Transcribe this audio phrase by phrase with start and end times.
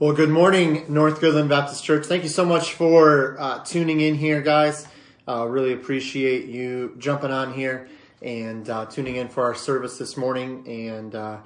[0.00, 2.06] Well, good morning, North Goodland Baptist Church.
[2.06, 4.88] Thank you so much for uh, tuning in here, guys.
[5.28, 7.88] Uh, really appreciate you jumping on here
[8.20, 10.66] and uh, tuning in for our service this morning.
[10.66, 11.38] And uh,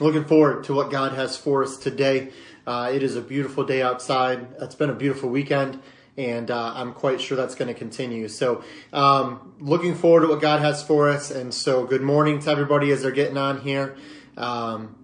[0.00, 2.30] looking forward to what God has for us today.
[2.66, 4.46] Uh, it is a beautiful day outside.
[4.58, 5.78] It's been a beautiful weekend,
[6.16, 8.26] and uh, I'm quite sure that's going to continue.
[8.28, 8.64] So,
[8.94, 11.30] um, looking forward to what God has for us.
[11.30, 13.96] And so, good morning to everybody as they're getting on here.
[14.38, 14.96] Um,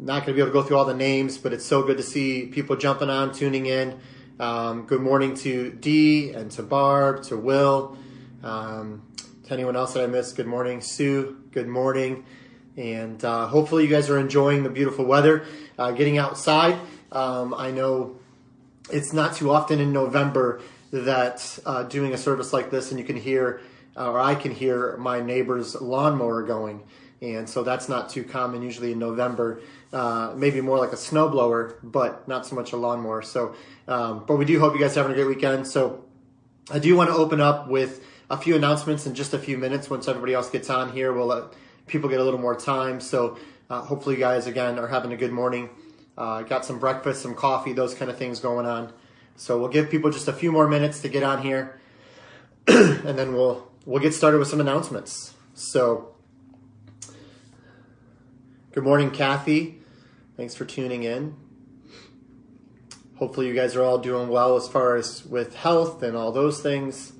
[0.00, 1.98] not going to be able to go through all the names, but it's so good
[1.98, 4.00] to see people jumping on, tuning in.
[4.38, 7.98] Um, good morning to Dee and to Barb, to Will,
[8.42, 9.02] um,
[9.44, 10.36] to anyone else that I missed.
[10.36, 11.36] Good morning, Sue.
[11.52, 12.24] Good morning.
[12.78, 15.44] And uh, hopefully, you guys are enjoying the beautiful weather,
[15.78, 16.78] uh, getting outside.
[17.12, 18.16] Um, I know
[18.90, 20.62] it's not too often in November
[20.92, 23.60] that uh, doing a service like this, and you can hear,
[23.96, 26.84] or I can hear, my neighbor's lawnmower going.
[27.22, 29.60] And so that's not too common usually in November
[29.92, 33.22] uh, maybe more like a snowblower, but not so much a lawnmower.
[33.22, 33.54] So,
[33.88, 35.66] um, but we do hope you guys are having a great weekend.
[35.66, 36.04] So,
[36.70, 39.90] I do want to open up with a few announcements in just a few minutes.
[39.90, 41.44] Once everybody else gets on here, we'll let
[41.88, 43.00] people get a little more time.
[43.00, 43.36] So,
[43.68, 45.70] uh, hopefully, you guys again are having a good morning.
[46.16, 48.92] Uh, got some breakfast, some coffee, those kind of things going on.
[49.34, 51.80] So, we'll give people just a few more minutes to get on here,
[52.68, 55.34] and then we'll we'll get started with some announcements.
[55.54, 56.14] So,
[58.72, 59.80] good morning, Kathy.
[60.36, 61.34] Thanks for tuning in.
[63.16, 66.62] Hopefully, you guys are all doing well as far as with health and all those
[66.62, 67.12] things.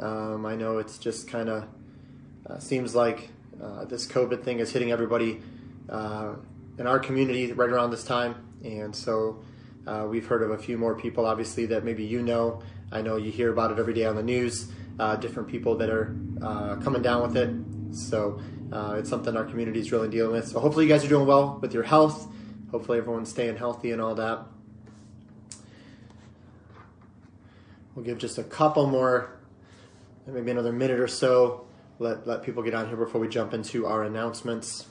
[0.00, 1.68] Um, I know it's just kind of
[2.48, 3.28] uh, seems like
[3.62, 5.42] uh, this COVID thing is hitting everybody
[5.90, 6.36] uh,
[6.78, 9.44] in our community right around this time, and so
[9.86, 12.62] uh, we've heard of a few more people, obviously, that maybe you know.
[12.90, 14.72] I know you hear about it every day on the news.
[14.98, 17.50] Uh, different people that are uh, coming down with it.
[17.92, 20.48] So it's something our community is really dealing with.
[20.48, 22.28] So hopefully, you guys are doing well with your health
[22.70, 24.44] hopefully everyone's staying healthy and all that.
[27.94, 29.38] We'll give just a couple more,
[30.26, 31.66] maybe another minute or so.
[31.98, 34.86] Let, let people get on here before we jump into our announcements.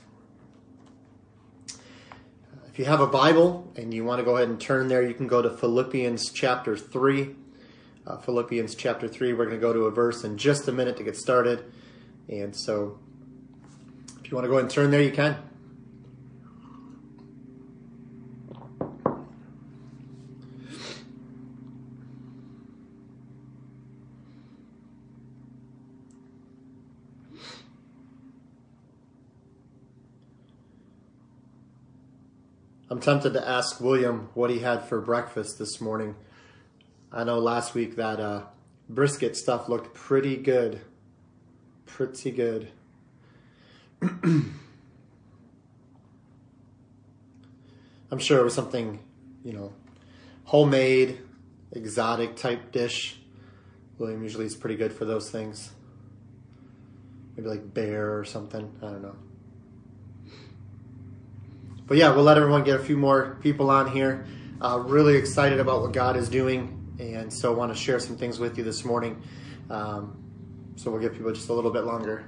[2.68, 5.14] If you have a Bible and you want to go ahead and turn there, you
[5.14, 7.34] can go to Philippians chapter 3.
[8.06, 10.96] Uh, Philippians chapter 3, we're going to go to a verse in just a minute
[10.98, 11.72] to get started.
[12.28, 12.98] And so
[14.20, 15.36] if you want to go ahead and turn there, you can.
[32.90, 36.16] I'm tempted to ask William what he had for breakfast this morning.
[37.12, 38.42] I know last week that uh,
[38.88, 40.80] brisket stuff looked pretty good.
[41.98, 42.68] Pretty good.
[44.02, 44.54] I'm
[48.18, 49.00] sure it was something,
[49.44, 49.72] you know,
[50.44, 51.18] homemade,
[51.72, 53.18] exotic type dish.
[53.98, 55.72] William usually is pretty good for those things.
[57.36, 58.72] Maybe like bear or something.
[58.80, 59.16] I don't know
[61.88, 64.26] but yeah, we'll let everyone get a few more people on here.
[64.60, 68.38] Uh, really excited about what God is doing, and so want to share some things
[68.38, 69.22] with you this morning.
[69.70, 70.27] Um,
[70.78, 72.24] so we'll give people just a little bit longer.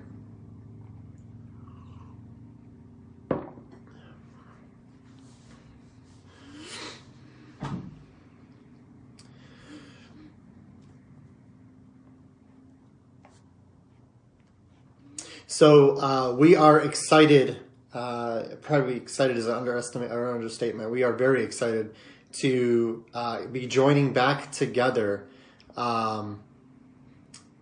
[15.46, 17.58] So uh, we are excited
[17.92, 20.90] uh, probably excited is an underestimate or understatement.
[20.90, 21.94] We are very excited
[22.34, 25.26] to uh, be joining back together
[25.76, 26.40] um,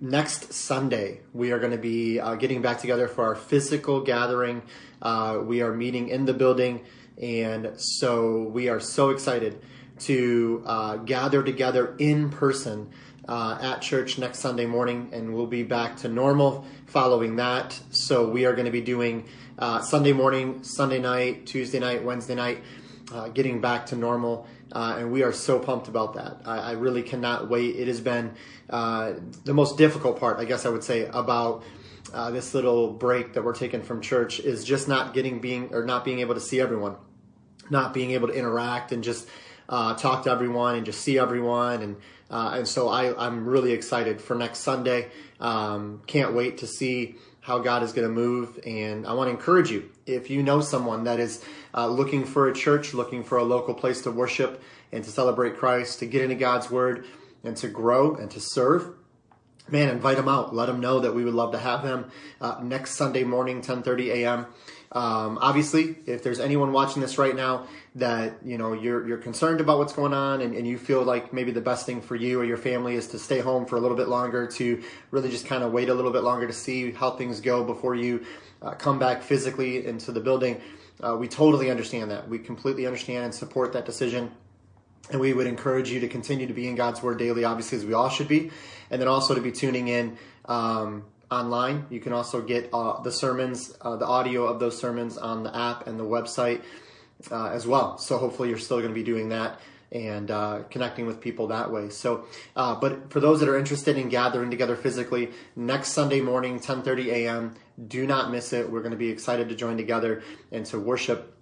[0.00, 1.20] next Sunday.
[1.32, 4.62] We are going to be uh, getting back together for our physical gathering.
[5.02, 6.84] Uh, we are meeting in the building,
[7.20, 9.60] and so we are so excited
[10.00, 12.90] to uh, gather together in person.
[13.28, 17.78] Uh, at church next Sunday morning, and we'll be back to normal following that.
[17.90, 22.34] So, we are going to be doing uh, Sunday morning, Sunday night, Tuesday night, Wednesday
[22.34, 22.62] night,
[23.12, 24.46] uh, getting back to normal.
[24.72, 26.42] Uh, and we are so pumped about that.
[26.44, 27.76] I, I really cannot wait.
[27.76, 28.34] It has been
[28.68, 31.62] uh, the most difficult part, I guess I would say, about
[32.12, 35.84] uh, this little break that we're taking from church is just not getting being or
[35.84, 36.96] not being able to see everyone,
[37.70, 39.26] not being able to interact and just
[39.68, 41.96] uh, talk to everyone and just see everyone and.
[42.30, 45.08] and so I, I'm really excited for next Sunday.
[45.40, 47.16] Um, can't wait to see
[47.48, 48.60] how God is going to move.
[48.66, 51.42] And I want to encourage you if you know someone that is
[51.74, 54.62] uh, looking for a church, looking for a local place to worship
[54.92, 57.06] and to celebrate Christ, to get into God's Word
[57.44, 58.94] and to grow and to serve.
[59.70, 60.54] Man, invite them out.
[60.54, 62.10] Let them know that we would love to have them
[62.40, 64.46] uh, next Sunday morning, 10:30 a.m.
[64.92, 69.60] um, obviously, if there's anyone watching this right now that you know you're you're concerned
[69.60, 72.40] about what's going on and, and you feel like maybe the best thing for you
[72.40, 75.44] or your family is to stay home for a little bit longer to really just
[75.44, 78.24] kind of wait a little bit longer to see how things go before you
[78.62, 80.60] uh, come back physically into the building.
[81.02, 82.28] Uh, we totally understand that.
[82.28, 84.32] We completely understand and support that decision.
[85.10, 87.86] And we would encourage you to continue to be in God's Word daily, obviously, as
[87.86, 88.50] we all should be.
[88.90, 91.86] And then also to be tuning in um, online.
[91.88, 95.56] You can also get uh, the sermons, uh, the audio of those sermons on the
[95.56, 96.62] app and the website
[97.30, 97.98] uh, as well.
[97.98, 99.60] So hopefully you're still going to be doing that
[99.90, 101.88] and uh, connecting with people that way.
[101.88, 102.24] So,
[102.54, 107.06] uh, but for those that are interested in gathering together physically, next Sunday morning, 10:30
[107.06, 107.54] a.m.
[107.86, 108.70] Do not miss it.
[108.70, 111.34] We're going to be excited to join together and to worship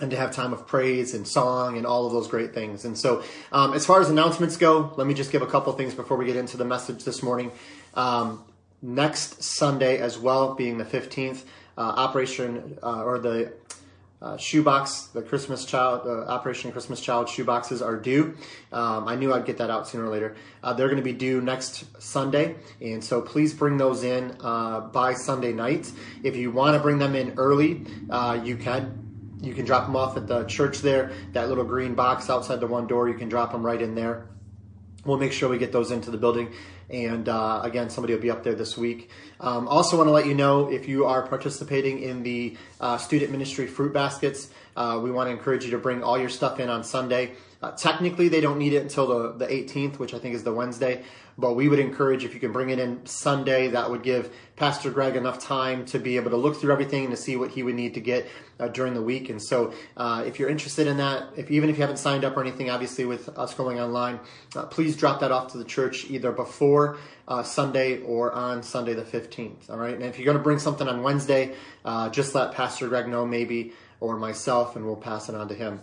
[0.00, 2.84] and to have time of praise and song and all of those great things.
[2.84, 3.22] And so,
[3.52, 6.26] um, as far as announcements go, let me just give a couple things before we
[6.26, 7.52] get into the message this morning.
[7.94, 8.44] Um,
[8.80, 11.44] next Sunday, as well, being the 15th,
[11.76, 13.52] uh, Operation uh, or the
[14.20, 18.34] uh, shoebox, the Christmas Child, uh, Operation Christmas Child shoeboxes are due.
[18.72, 20.36] Um, I knew I'd get that out sooner or later.
[20.62, 24.80] Uh, they're going to be due next Sunday, and so please bring those in uh,
[24.80, 25.90] by Sunday night.
[26.24, 29.04] If you want to bring them in early, uh, you can.
[29.40, 31.12] You can drop them off at the church there.
[31.30, 34.26] That little green box outside the one door, you can drop them right in there.
[35.04, 36.52] We'll make sure we get those into the building.
[36.90, 39.10] And uh, again, somebody will be up there this week.
[39.40, 43.30] Um, also, want to let you know if you are participating in the uh, student
[43.30, 46.68] ministry fruit baskets, uh, we want to encourage you to bring all your stuff in
[46.68, 47.32] on Sunday.
[47.60, 50.52] Uh, technically, they don't need it until the, the 18th, which I think is the
[50.52, 51.02] Wednesday.
[51.36, 54.90] But we would encourage if you can bring it in Sunday, that would give Pastor
[54.90, 57.64] Greg enough time to be able to look through everything and to see what he
[57.64, 58.28] would need to get
[58.60, 59.28] uh, during the week.
[59.28, 62.36] And so, uh, if you're interested in that, if even if you haven't signed up
[62.36, 64.20] or anything, obviously with us going online,
[64.54, 66.96] uh, please drop that off to the church either before
[67.26, 69.68] uh, Sunday or on Sunday the 15th.
[69.68, 69.94] All right.
[69.94, 73.26] And if you're going to bring something on Wednesday, uh, just let Pastor Greg know
[73.26, 75.80] maybe or myself, and we'll pass it on to him.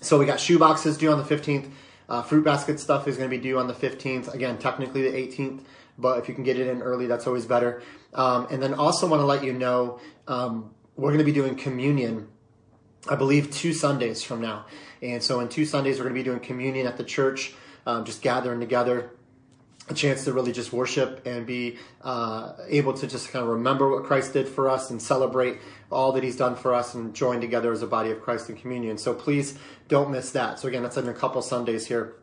[0.00, 1.70] So we got shoe boxes due on the 15th.
[2.08, 4.32] Uh, fruit basket stuff is going to be due on the 15th.
[4.32, 5.62] Again, technically the 18th,
[5.98, 7.82] but if you can get it in early, that's always better.
[8.14, 9.98] Um, and then also want to let you know
[10.28, 12.28] um, we're going to be doing communion,
[13.08, 14.66] I believe, two Sundays from now.
[15.02, 17.54] And so in two Sundays, we're going to be doing communion at the church,
[17.86, 19.10] um, just gathering together
[19.88, 23.88] a chance to really just worship and be uh, able to just kind of remember
[23.88, 25.58] what Christ did for us and celebrate
[25.92, 28.56] all that He's done for us and join together as a body of Christ in
[28.56, 28.98] communion.
[28.98, 30.58] So please don't miss that.
[30.58, 32.14] So again, that's in a couple Sundays here.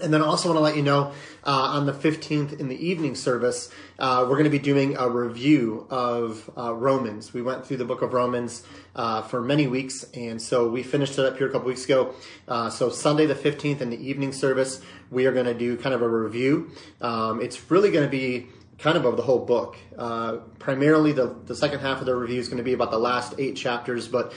[0.00, 1.12] And then I also want to let you know
[1.44, 3.68] uh, on the 15th in the evening service,
[3.98, 7.34] uh, we're going to be doing a review of uh, Romans.
[7.34, 11.18] We went through the book of Romans uh, for many weeks, and so we finished
[11.18, 12.14] it up here a couple weeks ago.
[12.46, 14.80] Uh, so Sunday the 15th in the evening service,
[15.10, 16.70] we are going to do kind of a review.
[17.00, 18.46] Um, it's really going to be
[18.78, 19.76] kind of of the whole book.
[19.98, 22.98] Uh, primarily, the, the second half of the review is going to be about the
[22.98, 24.32] last eight chapters, but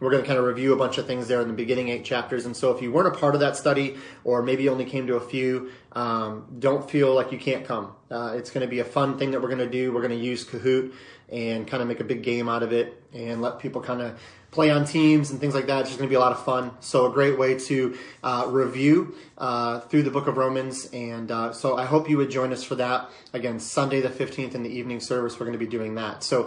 [0.00, 2.04] we're going to kind of review a bunch of things there in the beginning eight
[2.04, 2.46] chapters.
[2.46, 5.06] And so if you weren't a part of that study or maybe you only came
[5.06, 7.94] to a few, um, don't feel like you can't come.
[8.10, 9.92] Uh, it's going to be a fun thing that we're going to do.
[9.92, 10.92] We're going to use Kahoot
[11.28, 14.20] and kind of make a big game out of it and let people kind of
[14.50, 15.80] play on teams and things like that.
[15.80, 16.70] It's just going to be a lot of fun.
[16.80, 20.86] So a great way to uh, review uh, through the book of Romans.
[20.92, 23.10] And uh, so I hope you would join us for that.
[23.32, 26.22] Again, Sunday the 15th in the evening service, we're going to be doing that.
[26.22, 26.44] So,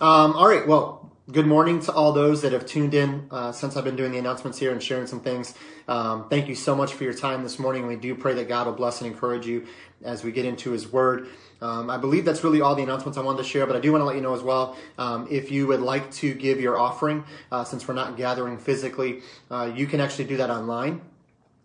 [0.00, 3.76] um, all right, well, good morning to all those that have tuned in uh, since
[3.76, 5.54] I've been doing the announcements here and sharing some things.
[5.88, 7.88] Um, thank you so much for your time this morning.
[7.88, 9.66] We do pray that God will bless and encourage you
[10.04, 11.26] as we get into His Word.
[11.60, 13.90] Um, I believe that's really all the announcements I wanted to share, but I do
[13.90, 16.78] want to let you know as well um, if you would like to give your
[16.78, 21.00] offering, uh, since we're not gathering physically, uh, you can actually do that online.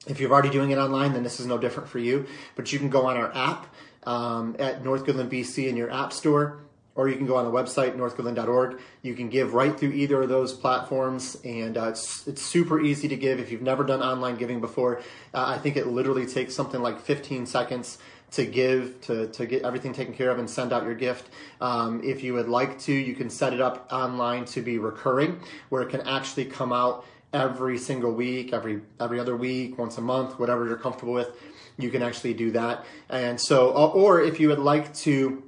[0.07, 2.25] If you're already doing it online, then this is no different for you.
[2.55, 3.67] But you can go on our app
[4.05, 6.61] um, at North Goodland BC in your app store
[6.95, 8.79] or you can go on the website northgoodland.org.
[9.01, 13.07] You can give right through either of those platforms, and uh, it's it's super easy
[13.07, 13.39] to give.
[13.39, 14.99] If you've never done online giving before,
[15.33, 17.97] uh, I think it literally takes something like 15 seconds
[18.31, 21.29] to give to to get everything taken care of and send out your gift.
[21.61, 25.39] Um, if you would like to, you can set it up online to be recurring,
[25.69, 30.01] where it can actually come out every single week, every every other week, once a
[30.01, 31.29] month, whatever you're comfortable with.
[31.77, 35.41] You can actually do that, and so or if you would like to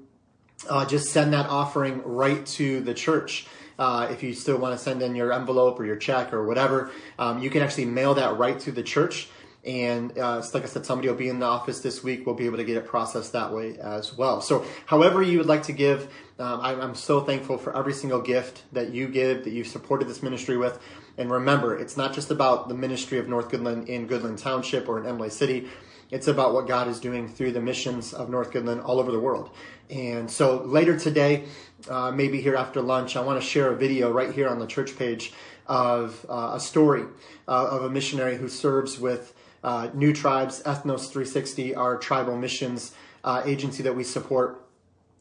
[0.70, 3.48] uh, just send that offering right to the church.
[3.79, 6.91] Uh, if you still want to send in your envelope or your check or whatever,
[7.17, 9.29] um, you can actually mail that right to the church.
[9.65, 12.25] And uh, like I said, somebody will be in the office this week.
[12.25, 14.41] We'll be able to get it processed that way as well.
[14.41, 18.22] So, however you would like to give, um, I'm, I'm so thankful for every single
[18.22, 20.79] gift that you give, that you've supported this ministry with.
[21.17, 25.00] And remember, it's not just about the ministry of North Goodland in Goodland Township or
[25.00, 25.70] in Imlay City
[26.12, 29.20] It's about what God is doing through the missions of North Goodland all over the
[29.20, 29.50] world.
[29.89, 31.45] And so later today,
[31.89, 34.67] uh, maybe here after lunch, I want to share a video right here on the
[34.67, 35.33] church page
[35.67, 37.03] of uh, a story
[37.47, 42.93] uh, of a missionary who serves with uh, New Tribes, Ethnos 360, our tribal missions
[43.23, 44.63] uh, agency that we support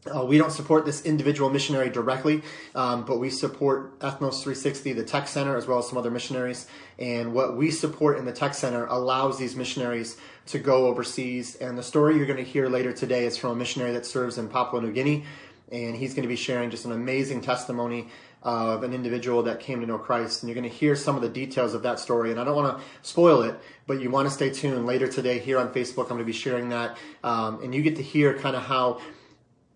[0.05, 2.43] uh, we don't support this individual missionary directly,
[2.75, 6.67] um, but we support Ethnos 360, the tech center, as well as some other missionaries.
[6.99, 10.17] And what we support in the tech center allows these missionaries
[10.47, 11.57] to go overseas.
[11.57, 14.39] And the story you're going to hear later today is from a missionary that serves
[14.39, 15.25] in Papua New Guinea.
[15.71, 18.09] And he's going to be sharing just an amazing testimony
[18.43, 20.43] of an individual that came to know Christ.
[20.43, 22.31] And you're going to hear some of the details of that story.
[22.31, 24.85] And I don't want to spoil it, but you want to stay tuned.
[24.85, 26.99] Later today, here on Facebook, I'm going to be sharing that.
[27.23, 29.01] Um, and you get to hear kind of how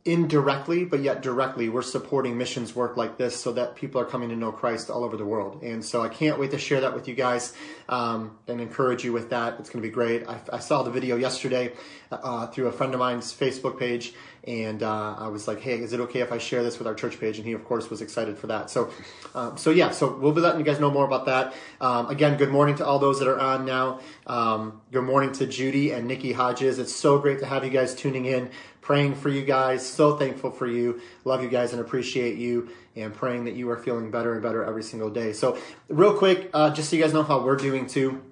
[0.07, 4.29] indirectly, but yet directly, we're supporting missions work like this so that people are coming
[4.29, 5.63] to know Christ all over the world.
[5.63, 7.53] And so I can't wait to share that with you guys
[7.89, 9.59] um, and encourage you with that.
[9.59, 10.27] It's going to be great.
[10.29, 11.73] I, I saw the video yesterday
[12.13, 14.15] uh, through a friend of mine's Facebook page,
[14.47, 16.95] and uh, I was like, "Hey, is it okay if I share this with our
[16.95, 18.71] church page?" And he, of course, was excited for that.
[18.71, 18.91] So,
[19.35, 21.55] um, so yeah, so we'll be letting you guys know more about that.
[21.81, 24.01] Um, again, good morning to all those that are on now.
[24.27, 26.79] Um, good morning to Judy and Nikki Hodges.
[26.79, 28.51] It's so great to have you guys tuning in
[28.87, 29.85] praying for you guys.
[29.85, 31.01] So thankful for you.
[31.25, 34.65] Love you guys and appreciate you and praying that you are feeling better and better
[34.65, 35.33] every single day.
[35.33, 38.23] So, real quick, uh, just so you guys know how we're doing too.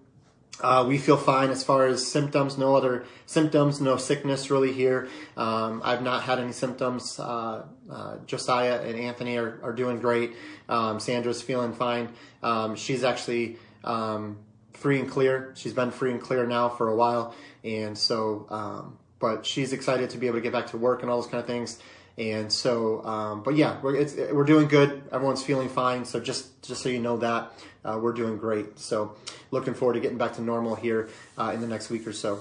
[0.61, 5.09] Uh, we feel fine as far as symptoms, no other symptoms, no sickness really here.
[5.37, 7.19] Um, I've not had any symptoms.
[7.19, 10.35] Uh, uh, Josiah and Anthony are, are doing great.
[10.69, 12.11] Um, Sandra's feeling fine.
[12.43, 14.39] Um, she's actually um,
[14.75, 15.53] free and clear.
[15.57, 17.35] She's been free and clear now for a while.
[17.65, 21.11] And so um, but she's excited to be able to get back to work and
[21.11, 21.79] all those kind of things.
[22.19, 25.03] And so, um, but yeah, we're we're doing good.
[25.11, 26.05] Everyone's feeling fine.
[26.05, 27.51] So just just so you know that
[27.87, 28.79] uh, we're doing great.
[28.79, 29.17] So
[29.55, 31.09] looking forward to getting back to normal here
[31.39, 32.41] uh, in the next week or so.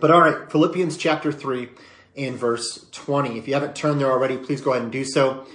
[0.00, 1.68] But all right, Philippians chapter three
[2.16, 3.36] and verse twenty.
[3.36, 5.46] If you haven't turned there already, please go ahead and do so.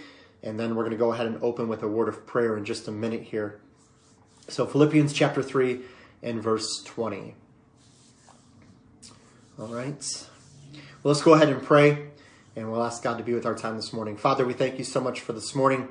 [0.44, 2.66] And then we're going to go ahead and open with a word of prayer in
[2.66, 3.60] just a minute here.
[4.48, 5.82] So Philippians chapter three
[6.22, 7.34] and verse twenty.
[9.58, 10.28] All right.
[11.02, 12.10] Well, let's go ahead and pray,
[12.56, 14.18] and we'll ask God to be with our time this morning.
[14.18, 15.88] Father, we thank you so much for this morning.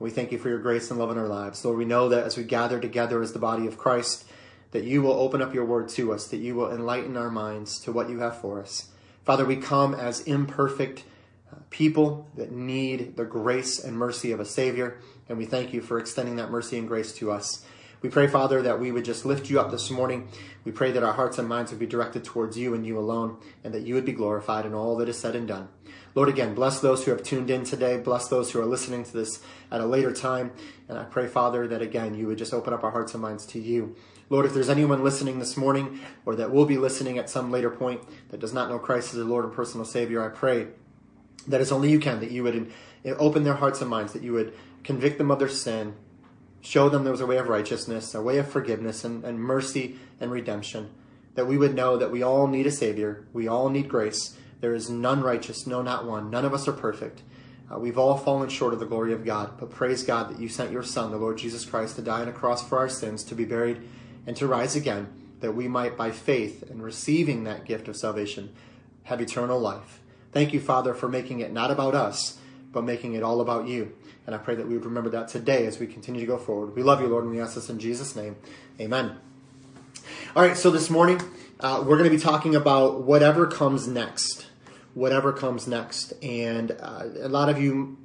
[0.00, 1.64] We thank you for your grace and love in our lives.
[1.64, 4.24] Lord, we know that as we gather together as the body of Christ,
[4.70, 7.80] that you will open up your word to us, that you will enlighten our minds
[7.80, 8.90] to what you have for us.
[9.24, 11.02] Father, we come as imperfect
[11.52, 15.80] uh, people that need the grace and mercy of a Savior, and we thank you
[15.80, 17.64] for extending that mercy and grace to us.
[18.00, 20.28] We pray, Father, that we would just lift you up this morning.
[20.64, 23.38] We pray that our hearts and minds would be directed towards you and you alone,
[23.64, 25.68] and that you would be glorified in all that is said and done.
[26.14, 27.96] Lord, again, bless those who have tuned in today.
[27.98, 30.52] Bless those who are listening to this at a later time.
[30.88, 33.46] And I pray, Father, that again, you would just open up our hearts and minds
[33.46, 33.94] to you.
[34.30, 37.70] Lord, if there's anyone listening this morning or that will be listening at some later
[37.70, 40.68] point that does not know Christ as the Lord and personal Savior, I pray
[41.46, 42.70] that as only you can, that you would
[43.06, 44.52] uh, open their hearts and minds, that you would
[44.84, 45.94] convict them of their sin,
[46.60, 49.98] show them there was a way of righteousness, a way of forgiveness and, and mercy
[50.20, 50.90] and redemption.
[51.34, 54.36] That we would know that we all need a Savior, we all need grace.
[54.60, 56.30] There is none righteous, no, not one.
[56.30, 57.22] None of us are perfect.
[57.70, 60.48] Uh, we've all fallen short of the glory of God, but praise God that you
[60.48, 63.22] sent your Son, the Lord Jesus Christ, to die on a cross for our sins,
[63.24, 63.82] to be buried,
[64.26, 65.08] and to rise again,
[65.40, 68.54] that we might, by faith and receiving that gift of salvation,
[69.04, 70.00] have eternal life.
[70.32, 72.38] Thank you, Father, for making it not about us,
[72.72, 73.92] but making it all about you.
[74.26, 76.74] And I pray that we would remember that today as we continue to go forward.
[76.74, 78.36] We love you, Lord, and we ask this in Jesus' name.
[78.80, 79.16] Amen.
[80.36, 81.20] All right, so this morning
[81.60, 84.47] uh, we're going to be talking about whatever comes next.
[84.98, 86.12] Whatever comes next.
[86.22, 87.96] And uh, a lot of you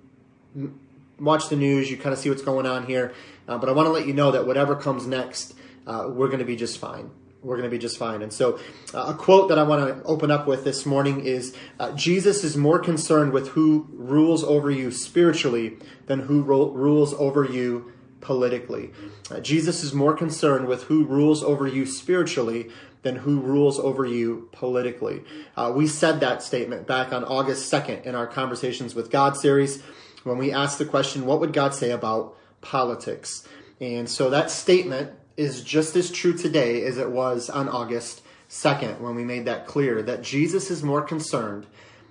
[1.20, 3.14] watch the news, you kind of see what's going on here.
[3.48, 5.56] Uh, but I want to let you know that whatever comes next,
[5.88, 7.10] uh, we're going to be just fine
[7.44, 8.22] we're going to be just fine.
[8.22, 8.60] And so,
[8.94, 12.44] uh, a quote that I want to open up with this morning is uh, Jesus
[12.44, 17.92] is more concerned with who rules over you spiritually than who ro- rules over you
[18.22, 18.92] politically.
[19.32, 22.70] Uh, Jesus is more concerned with who rules over you spiritually
[23.04, 25.22] than who rules over you politically.
[25.56, 29.82] Uh, we said that statement back on August 2nd in our Conversations with God series
[30.24, 33.48] when we asked the question, What would God say about politics?
[33.80, 39.00] And so that statement is just as true today as it was on August 2nd
[39.00, 41.66] when we made that clear that Jesus is more concerned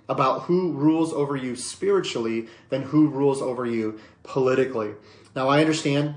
[0.08, 4.92] about who rules over you spiritually than who rules over you politically.
[5.34, 6.16] Now, I understand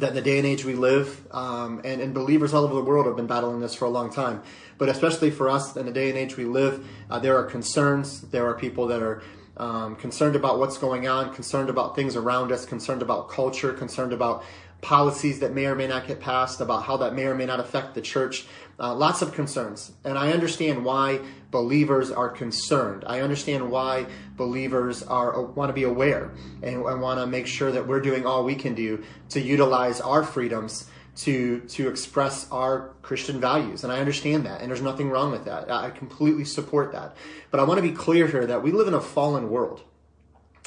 [0.00, 2.82] that in the day and age we live, um, and, and, believers all over the
[2.82, 4.42] world have been battling this for a long time,
[4.78, 8.20] but especially for us in the day and age we live, uh, there are concerns.
[8.22, 9.22] There are people that are
[9.56, 14.12] um, concerned about what's going on, concerned about things around us, concerned about culture, concerned
[14.12, 14.44] about
[14.80, 17.60] policies that may or may not get passed, about how that may or may not
[17.60, 18.46] affect the church.
[18.80, 19.92] Uh, lots of concerns.
[20.04, 21.20] And I understand why
[21.50, 23.02] believers are concerned.
[23.06, 24.06] I understand why
[24.36, 26.30] believers are want to be aware
[26.62, 30.00] and, and want to make sure that we're doing all we can do to utilize
[30.00, 33.82] our freedoms to to express our Christian values.
[33.82, 35.68] And I understand that, and there's nothing wrong with that.
[35.70, 37.16] I completely support that.
[37.50, 39.82] But I want to be clear here that we live in a fallen world.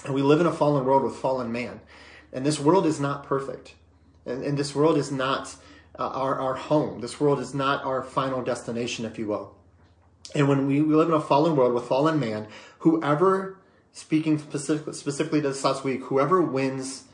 [0.04, 1.80] And we live in a fallen world with fallen man.
[2.34, 3.76] And this world is not perfect.
[4.32, 5.56] And, and this world is not
[6.00, 7.02] uh, our, our home.
[7.02, 9.56] This world is not our final destination, if you will.
[10.34, 12.48] And when we, we live in a fallen world with fallen man,
[12.80, 13.58] whoever,
[13.92, 17.06] speaking specific, specifically to this last week, whoever wins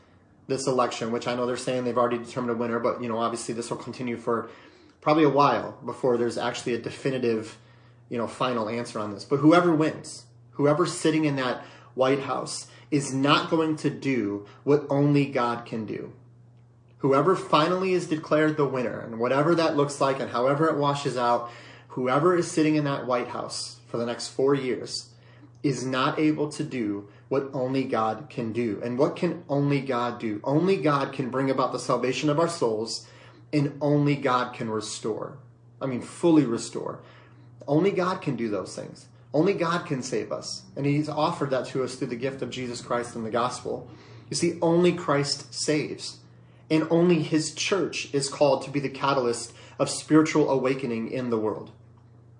[0.46, 3.18] this election, which I know they're saying they've already determined a winner, but you know,
[3.18, 4.48] obviously this will continue for
[5.00, 7.58] probably a while before there's actually a definitive,
[8.08, 9.24] you know, final answer on this.
[9.24, 14.86] But whoever wins, whoever's sitting in that White House is not going to do what
[14.88, 16.12] only God can do
[16.98, 21.16] whoever finally is declared the winner, and whatever that looks like and however it washes
[21.16, 21.50] out,
[21.88, 25.10] whoever is sitting in that White House for the next four years
[25.62, 28.80] is not able to do what only God can do.
[28.82, 30.40] And what can only God do?
[30.44, 33.06] Only God can bring about the salvation of our souls,
[33.52, 35.38] and only God can restore.
[35.80, 37.00] I mean, fully restore.
[37.66, 39.06] Only God can do those things.
[39.34, 40.62] Only God can save us.
[40.74, 43.88] And He's offered that to us through the gift of Jesus Christ and the gospel.
[44.30, 46.17] You see, only Christ saves
[46.70, 51.38] and only his church is called to be the catalyst of spiritual awakening in the
[51.38, 51.70] world.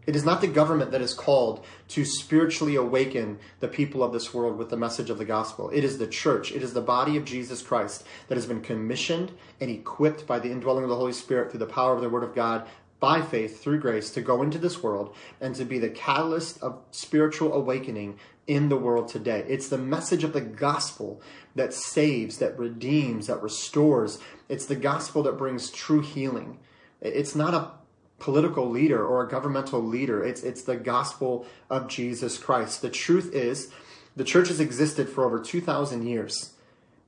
[0.09, 4.33] It is not the government that is called to spiritually awaken the people of this
[4.33, 5.69] world with the message of the gospel.
[5.69, 9.33] It is the church, it is the body of Jesus Christ that has been commissioned
[9.61, 12.25] and equipped by the indwelling of the Holy Spirit through the power of the Word
[12.25, 12.67] of God
[13.01, 16.81] by faith through grace to go into this world and to be the catalyst of
[16.91, 19.45] spiritual awakening in the world today.
[19.49, 21.21] It's the message of the gospel
[21.55, 24.19] that saves, that redeems, that restores.
[24.49, 26.59] It's the gospel that brings true healing.
[27.01, 27.71] It's not a
[28.19, 30.25] political leader or a governmental leader.
[30.25, 32.83] It's, it's the gospel of Jesus Christ.
[32.83, 33.71] The truth is,
[34.17, 36.55] the church has existed for over 2,000 years,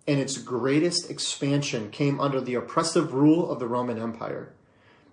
[0.07, 4.53] and its greatest expansion came under the oppressive rule of the Roman Empire.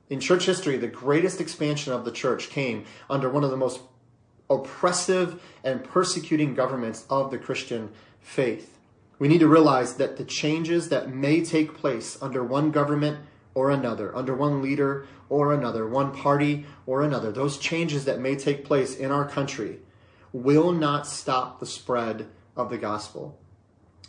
[0.10, 3.82] In church history, the greatest expansion of the church came under one of the most
[4.50, 7.91] oppressive and persecuting governments of the Christian
[8.22, 8.78] faith.
[9.20, 13.20] We need to realize that the changes that may take place under one government
[13.54, 18.36] or another, under one leader or another, one party or another, those changes that may
[18.36, 19.80] take place in our country
[20.32, 23.38] will not stop the spread of the gospel.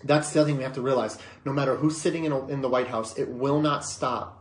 [0.04, 1.18] That's the other thing we have to realize.
[1.44, 4.38] No matter who's sitting in, in the White House, it will not stop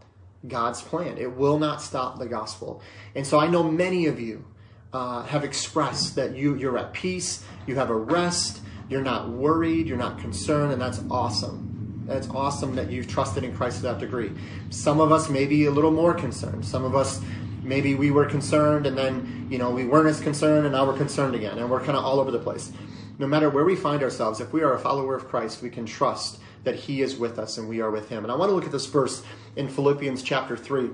[0.48, 1.18] God's plan.
[1.18, 2.82] It will not stop the gospel.
[3.16, 4.46] And so I know many of you
[4.94, 9.88] uh, have expressed that you, you're at peace, you have a rest, you're not worried,
[9.88, 11.78] you're not concerned, and that's awesome.
[12.08, 14.32] That's awesome that you've trusted in Christ to that degree.
[14.70, 16.66] Some of us may be a little more concerned.
[16.66, 17.20] Some of us,
[17.64, 20.98] maybe we were concerned and then, you know, we weren't as concerned and now we're
[20.98, 21.58] concerned again.
[21.58, 22.72] And we're kind of all over the place.
[23.20, 25.86] No matter where we find ourselves, if we are a follower of Christ, we can
[25.86, 28.24] trust that He is with us and we are with Him.
[28.24, 29.24] And I want to look at this verse
[29.56, 30.90] in Philippians chapter 3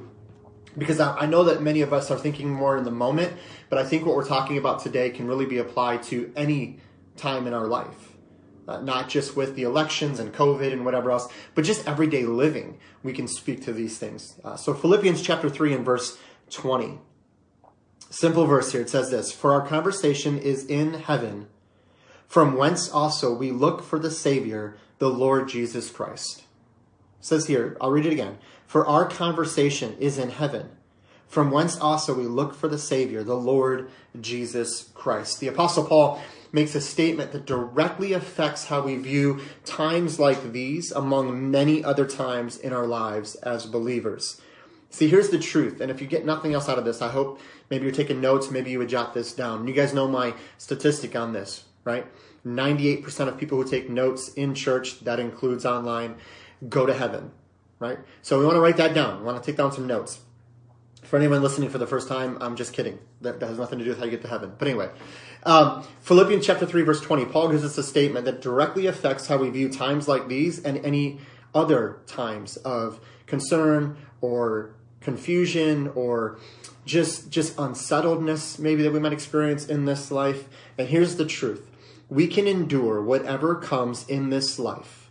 [0.78, 3.34] because I know that many of us are thinking more in the moment,
[3.70, 6.80] but I think what we're talking about today can really be applied to any
[7.16, 8.14] time in our life.
[8.66, 12.80] Uh, not just with the elections and COVID and whatever else, but just everyday living,
[13.04, 14.40] we can speak to these things.
[14.42, 16.18] Uh, so, Philippians chapter 3 and verse
[16.50, 16.98] 20.
[18.10, 18.82] Simple verse here.
[18.82, 21.48] It says this For our conversation is in heaven,
[22.26, 26.44] from whence also we look for the Savior, the Lord Jesus Christ.
[27.20, 28.38] It says here, I'll read it again.
[28.66, 30.70] For our conversation is in heaven,
[31.28, 35.42] from whence also we look for the Savior, the Lord Jesus Christ.
[35.42, 36.22] The Apostle Paul
[36.54, 42.06] makes a statement that directly affects how we view times like these among many other
[42.06, 44.40] times in our lives as believers.
[44.90, 45.82] See, here's the truth.
[45.82, 48.50] And if you get nothing else out of this, I hope maybe you're taking notes,
[48.50, 49.68] maybe you would jot this down.
[49.68, 52.08] You guys know my statistic on this, right?
[52.46, 56.16] 98% of people who take notes in church, that includes online,
[56.68, 57.32] go to heaven,
[57.80, 58.00] right?
[58.22, 59.20] So we want to write that down.
[59.20, 60.20] We want to take down some notes.
[61.04, 63.00] For anyone listening for the first time, I'm just kidding.
[63.22, 64.54] That, that has nothing to do with how you get to heaven.
[64.58, 64.90] But anyway,
[65.44, 69.38] um, Philippians chapter 3, verse 20, Paul gives us a statement that directly affects how
[69.38, 71.20] we view times like these and any
[71.54, 76.40] other times of concern or confusion or
[76.86, 80.48] just just unsettledness maybe that we might experience in this life.
[80.78, 81.70] And here's the truth.
[82.10, 85.10] We can endure whatever comes in this life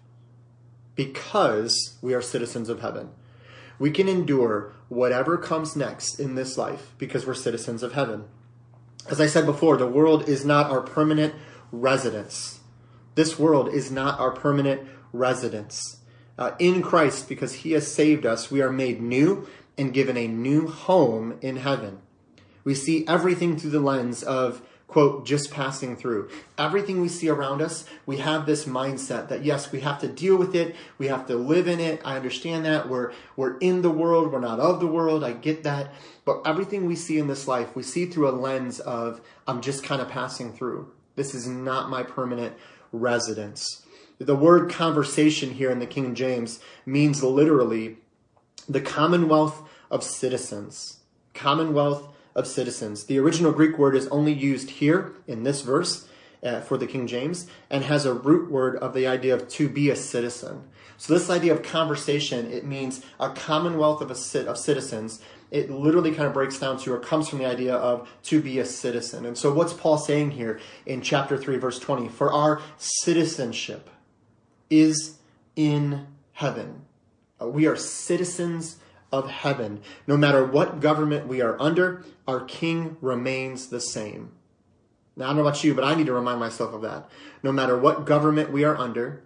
[0.94, 3.10] because we are citizens of heaven.
[3.78, 8.24] We can endure whatever comes next in this life because we're citizens of heaven.
[9.10, 11.34] As I said before, the world is not our permanent
[11.72, 12.60] residence.
[13.14, 15.98] This world is not our permanent residence.
[16.38, 20.28] Uh, in Christ, because he has saved us, we are made new and given a
[20.28, 22.00] new home in heaven.
[22.64, 26.30] We see everything through the lens of quote, just passing through.
[26.58, 30.36] Everything we see around us, we have this mindset that yes, we have to deal
[30.36, 30.76] with it.
[30.98, 32.00] We have to live in it.
[32.04, 32.88] I understand that.
[32.88, 34.30] We're, we're in the world.
[34.30, 35.24] We're not of the world.
[35.24, 35.92] I get that.
[36.24, 39.82] But everything we see in this life, we see through a lens of, I'm just
[39.82, 40.92] kind of passing through.
[41.16, 42.54] This is not my permanent
[42.92, 43.84] residence.
[44.18, 47.96] The word conversation here in the King James means literally
[48.68, 50.98] the commonwealth of citizens.
[51.34, 53.04] Commonwealth of citizens.
[53.04, 56.08] The original Greek word is only used here in this verse
[56.42, 59.68] uh, for the King James and has a root word of the idea of to
[59.68, 60.64] be a citizen.
[60.96, 65.20] So this idea of conversation, it means a commonwealth of, a, of citizens.
[65.50, 68.58] It literally kind of breaks down to or comes from the idea of to be
[68.58, 69.26] a citizen.
[69.26, 72.08] And so what's Paul saying here in chapter 3 verse 20?
[72.08, 73.90] For our citizenship
[74.70, 75.18] is
[75.56, 76.82] in heaven.
[77.40, 78.76] Uh, we are citizens
[79.12, 79.80] of heaven.
[80.06, 84.32] No matter what government we are under, our king remains the same.
[85.14, 87.08] Now, I don't know about you, but I need to remind myself of that.
[87.42, 89.22] No matter what government we are under,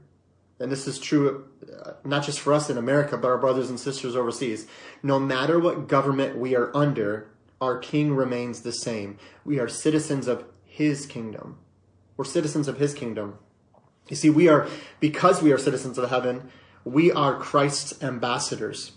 [0.59, 1.45] and this is true
[1.85, 4.67] uh, not just for us in America, but our brothers and sisters overseas.
[5.03, 7.29] No matter what government we are under,
[7.61, 9.19] our king remains the same.
[9.45, 11.59] We are citizens of his kingdom.
[12.17, 13.39] We're citizens of his kingdom.
[14.09, 14.69] You see, we are,
[15.01, 16.51] because we are citizens of heaven,
[16.85, 18.93] we are Christ's ambassadors.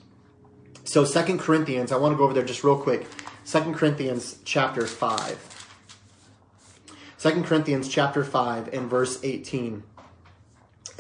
[0.84, 3.08] So Second Corinthians, I want to go over there just real quick.
[3.44, 5.60] Second Corinthians chapter 5.
[7.20, 9.84] 2 Corinthians chapter 5 and verse 18.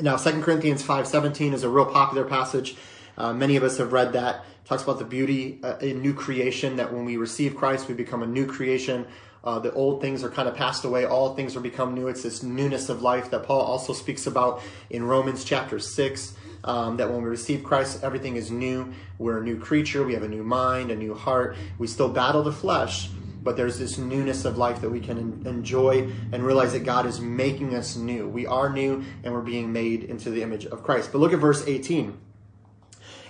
[0.02, 2.76] Now, Second Corinthians 5.17 is a real popular passage.
[3.18, 4.46] Uh, many of us have read that.
[4.64, 7.94] It talks about the beauty uh, in new creation, that when we receive Christ, we
[7.94, 9.06] become a new creation.
[9.44, 11.06] Uh, the old things are kind of passed away.
[11.06, 12.08] All things are become new.
[12.08, 16.98] It's this newness of life that Paul also speaks about in Romans chapter 6 um,
[16.98, 18.94] that when we receive Christ, everything is new.
[19.18, 20.04] We're a new creature.
[20.04, 21.56] We have a new mind, a new heart.
[21.78, 23.10] We still battle the flesh,
[23.42, 27.20] but there's this newness of life that we can enjoy and realize that God is
[27.20, 28.28] making us new.
[28.28, 31.12] We are new and we're being made into the image of Christ.
[31.12, 32.18] But look at verse 18.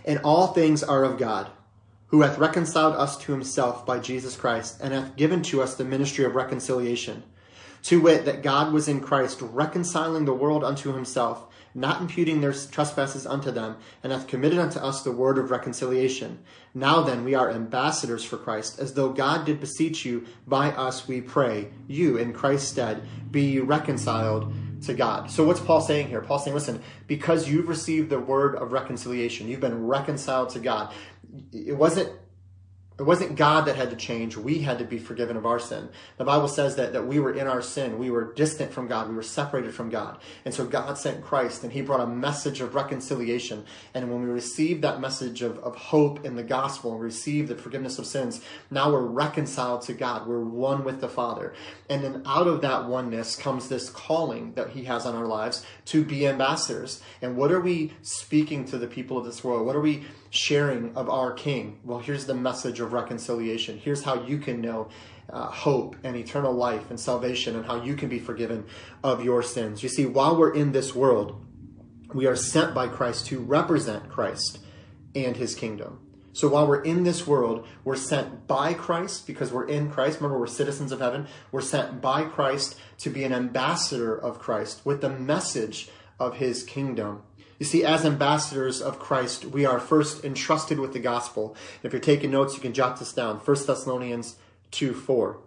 [0.05, 1.51] And all things are of God,
[2.07, 5.85] who hath reconciled us to himself by Jesus Christ, and hath given to us the
[5.85, 7.23] ministry of reconciliation.
[7.83, 12.53] To wit, that God was in Christ reconciling the world unto himself not imputing their
[12.53, 16.39] trespasses unto them, and hath committed unto us the word of reconciliation.
[16.73, 21.07] Now then, we are ambassadors for Christ, as though God did beseech you by us,
[21.07, 24.53] we pray, you in Christ's stead, be reconciled
[24.83, 25.29] to God.
[25.29, 26.21] So what's Paul saying here?
[26.21, 30.93] Paul saying, listen, because you've received the word of reconciliation, you've been reconciled to God.
[31.51, 32.11] It wasn't
[32.99, 34.35] it wasn't God that had to change.
[34.35, 35.87] We had to be forgiven of our sin.
[36.17, 37.97] The Bible says that, that we were in our sin.
[37.97, 39.07] We were distant from God.
[39.07, 40.17] We were separated from God.
[40.43, 43.63] And so God sent Christ and he brought a message of reconciliation.
[43.93, 47.55] And when we received that message of, of hope in the gospel and received the
[47.55, 50.27] forgiveness of sins, now we're reconciled to God.
[50.27, 51.53] We're one with the Father.
[51.89, 55.65] And then out of that oneness comes this calling that he has on our lives
[55.85, 57.01] to be ambassadors.
[57.21, 59.65] And what are we speaking to the people of this world?
[59.65, 61.79] What are we sharing of our King.
[61.83, 63.77] Well, here's the message of reconciliation.
[63.77, 64.89] Here's how you can know
[65.31, 68.65] uh, hope and eternal life and salvation and how you can be forgiven
[69.03, 69.83] of your sins.
[69.83, 71.45] You see, while we're in this world,
[72.13, 74.59] we are sent by Christ to represent Christ
[75.13, 75.99] and his kingdom.
[76.31, 80.19] So while we're in this world, we're sent by Christ because we're in Christ.
[80.19, 81.27] Remember, we're citizens of heaven.
[81.51, 86.63] We're sent by Christ to be an ambassador of Christ with the message of his
[86.63, 87.23] kingdom.
[87.59, 91.55] You see, as ambassadors of Christ, we are first entrusted with the gospel.
[91.83, 93.37] If you're taking notes, you can jot this down.
[93.37, 94.37] 1 Thessalonians
[94.71, 95.39] 2 4.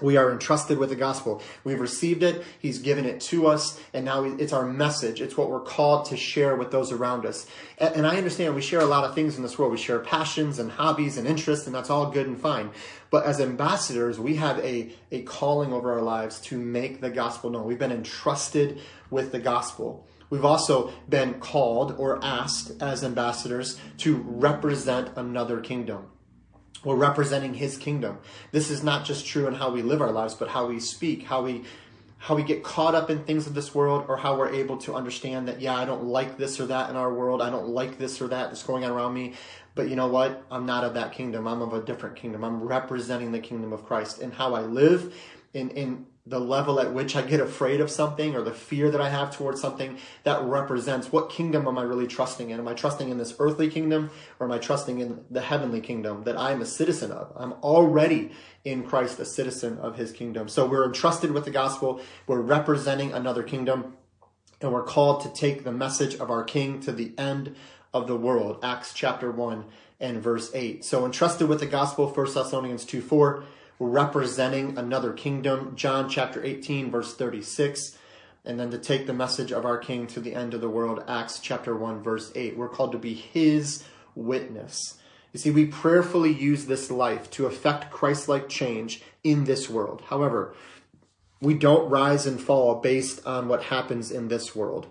[0.00, 1.42] We are entrusted with the gospel.
[1.64, 2.44] We've received it.
[2.60, 3.80] He's given it to us.
[3.92, 5.20] And now it's our message.
[5.20, 7.46] It's what we're called to share with those around us.
[7.78, 9.72] And I understand we share a lot of things in this world.
[9.72, 12.70] We share passions and hobbies and interests, and that's all good and fine.
[13.10, 17.50] But as ambassadors, we have a, a calling over our lives to make the gospel
[17.50, 17.64] known.
[17.64, 20.07] We've been entrusted with the gospel.
[20.30, 26.06] We've also been called or asked as ambassadors to represent another kingdom.
[26.84, 28.18] We're representing his kingdom.
[28.52, 31.24] This is not just true in how we live our lives, but how we speak,
[31.24, 31.64] how we
[32.20, 34.94] how we get caught up in things of this world or how we're able to
[34.94, 37.40] understand that yeah, I don't like this or that in our world.
[37.40, 39.34] I don't like this or that that's going on around me.
[39.76, 40.44] But you know what?
[40.50, 41.46] I'm not of that kingdom.
[41.46, 42.42] I'm of a different kingdom.
[42.42, 45.14] I'm representing the kingdom of Christ in how I live
[45.54, 49.00] in in the level at which I get afraid of something or the fear that
[49.00, 52.58] I have towards something, that represents what kingdom am I really trusting in?
[52.58, 56.24] Am I trusting in this earthly kingdom or am I trusting in the heavenly kingdom
[56.24, 57.32] that I am a citizen of?
[57.34, 58.32] I'm already
[58.64, 60.48] in Christ a citizen of his kingdom.
[60.48, 62.00] So we're entrusted with the gospel.
[62.26, 63.94] We're representing another kingdom.
[64.60, 67.54] And we're called to take the message of our King to the end
[67.94, 68.58] of the world.
[68.62, 69.64] Acts chapter 1
[70.00, 70.84] and verse 8.
[70.84, 73.44] So entrusted with the gospel, 1 Thessalonians 2 4,
[73.78, 75.74] representing another kingdom.
[75.76, 77.96] John chapter 18, verse 36.
[78.44, 81.04] And then to take the message of our King to the end of the world,
[81.06, 82.56] Acts chapter 1, verse 8.
[82.56, 84.98] We're called to be his witness.
[85.32, 90.02] You see, we prayerfully use this life to effect Christ like change in this world.
[90.06, 90.54] However,
[91.40, 94.86] we don't rise and fall based on what happens in this world.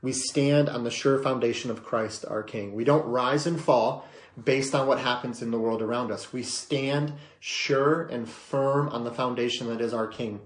[0.00, 2.74] We stand on the sure foundation of Christ our King.
[2.74, 4.06] We don't rise and fall
[4.42, 6.32] based on what happens in the world around us.
[6.32, 10.40] We stand sure and firm on the foundation that is our King.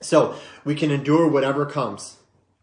[0.00, 2.15] So we can endure whatever comes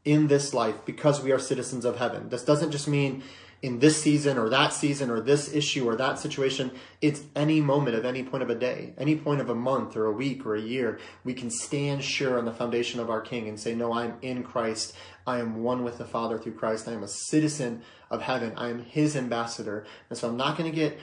[0.06, 2.30] in this life because we are citizens of heaven.
[2.30, 3.24] This doesn't just mean
[3.64, 6.70] in this season or that season or this issue or that situation.
[7.02, 10.06] It's any moment of any point of a day, any point of a month or
[10.06, 11.00] a week or a year.
[11.24, 14.44] We can stand sure on the foundation of our King and say, No, I'm in
[14.44, 14.94] Christ.
[15.26, 16.90] I am one with the Father through Christ.
[16.90, 18.52] I am a citizen of heaven.
[18.58, 19.86] I am His ambassador.
[20.10, 21.00] And so I'm not going to get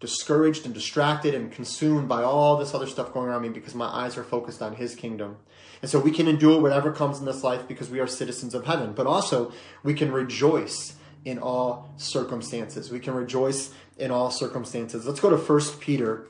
[0.00, 3.86] discouraged and distracted and consumed by all this other stuff going around me because my
[3.86, 5.36] eyes are focused on His kingdom.
[5.82, 8.66] And so we can endure whatever comes in this life because we are citizens of
[8.66, 8.92] heaven.
[8.92, 12.90] But also, we can rejoice in all circumstances.
[12.90, 15.06] We can rejoice in all circumstances.
[15.06, 16.28] Let's go to 1 Peter.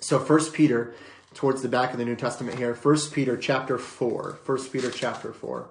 [0.00, 0.94] So 1 Peter,
[1.34, 4.38] towards the back of the New Testament here, 1 Peter chapter 4.
[4.44, 5.68] 1 Peter chapter 4.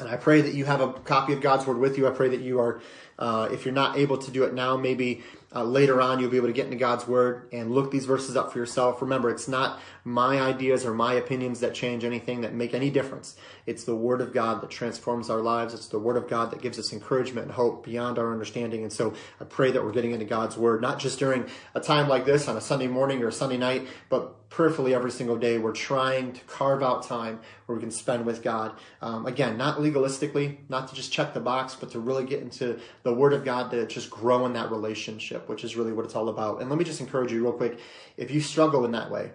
[0.00, 2.08] And I pray that you have a copy of God's Word with you.
[2.08, 2.80] I pray that you are,
[3.22, 5.22] uh, if you're not able to do it now, maybe
[5.54, 8.36] uh, later on you'll be able to get into God's Word and look these verses
[8.36, 9.00] up for yourself.
[9.00, 13.36] Remember, it's not my ideas or my opinions that change anything, that make any difference.
[13.66, 15.74] It's the Word of God that transforms our lives.
[15.74, 18.82] It's the Word of God that gives us encouragement and hope beyond our understanding.
[18.82, 22.08] And so I pray that we're getting into God's Word, not just during a time
[22.08, 25.58] like this on a Sunday morning or a Sunday night, but prayerfully every single day.
[25.58, 28.72] We're trying to carve out time where we can spend with God.
[29.00, 32.78] Um, again, not legalistically, not to just check the box, but to really get into
[33.02, 36.14] the Word of God to just grow in that relationship, which is really what it's
[36.14, 36.60] all about.
[36.60, 37.78] And let me just encourage you real quick
[38.16, 39.30] if you struggle in that way,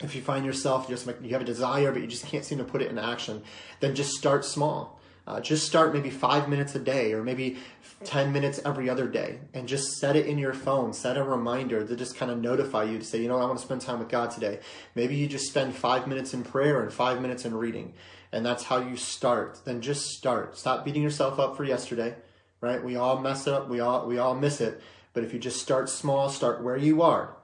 [0.00, 2.58] if you find yourself just like you have a desire but you just can't seem
[2.58, 3.42] to put it into action,
[3.80, 4.98] then just start small.
[5.26, 7.58] Uh, just start maybe five minutes a day or maybe
[8.04, 10.94] 10 minutes every other day and just set it in your phone.
[10.94, 13.58] Set a reminder to just kind of notify you to say, you know, I want
[13.58, 14.60] to spend time with God today.
[14.94, 17.92] Maybe you just spend five minutes in prayer and five minutes in reading.
[18.32, 19.60] And that's how you start.
[19.66, 20.56] Then just start.
[20.56, 22.14] Stop beating yourself up for yesterday,
[22.62, 22.82] right?
[22.82, 23.68] We all mess it up.
[23.68, 24.80] We all, we all miss it.
[25.12, 27.36] But if you just start small, start where you are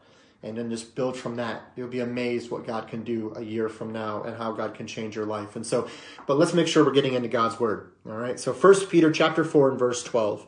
[0.45, 1.63] and then just build from that.
[1.75, 4.87] You'll be amazed what God can do a year from now and how God can
[4.87, 5.57] change your life.
[5.57, 5.89] And so,
[6.27, 7.91] but let's make sure we're getting into God's word.
[8.07, 8.39] All right.
[8.39, 10.47] So First Peter chapter 4 and verse 12.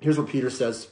[0.00, 0.88] Here's what Peter says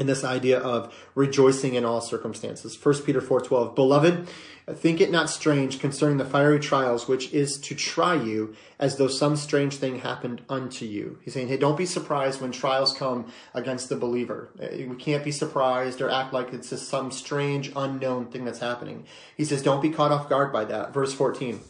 [0.00, 2.76] in this idea of rejoicing in all circumstances.
[2.82, 4.26] 1 Peter 4:12 Beloved,
[4.72, 9.08] think it not strange concerning the fiery trials which is to try you as though
[9.08, 11.18] some strange thing happened unto you.
[11.22, 14.50] He's saying, "Hey, don't be surprised when trials come against the believer.
[14.58, 19.04] We can't be surprised or act like it's just some strange unknown thing that's happening."
[19.36, 21.60] He says, "Don't be caught off guard by that." Verse 14.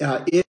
[0.00, 0.44] Uh, if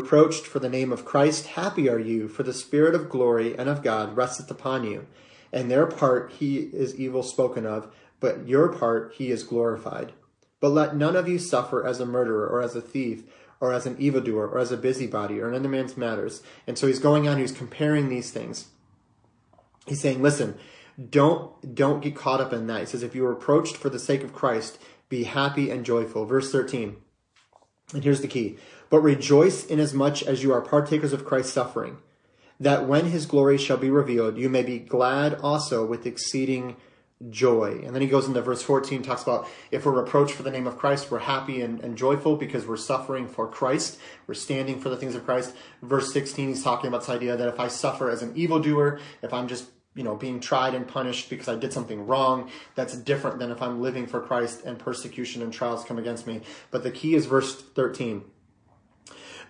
[0.00, 3.68] reproached for the name of Christ, happy are you, for the spirit of glory and
[3.68, 5.06] of God resteth upon you
[5.52, 10.12] and their part he is evil spoken of, but your part he is glorified.
[10.60, 13.24] But let none of you suffer as a murderer, or as a thief,
[13.60, 16.42] or as an evildoer, or as a busybody, or another man's matters.
[16.66, 18.68] And so he's going on, he's comparing these things.
[19.86, 20.58] He's saying, listen,
[21.10, 22.80] don't don't get caught up in that.
[22.80, 26.26] He says, if you are reproached for the sake of Christ, be happy and joyful.
[26.26, 26.96] Verse 13.
[27.94, 28.58] And here's the key.
[28.90, 31.98] But rejoice inasmuch as you are partakers of Christ's suffering
[32.60, 36.76] that when his glory shall be revealed, you may be glad also with exceeding
[37.30, 37.80] joy.
[37.84, 40.66] And then he goes into verse 14, talks about if we're reproached for the name
[40.66, 43.98] of Christ, we're happy and, and joyful because we're suffering for Christ.
[44.26, 45.54] We're standing for the things of Christ.
[45.82, 49.32] Verse 16, he's talking about this idea that if I suffer as an evildoer, if
[49.32, 52.52] I'm just you know, being tried and punished because I did something wrong.
[52.76, 56.42] That's different than if I'm living for Christ and persecution and trials come against me.
[56.70, 58.22] But the key is verse 13.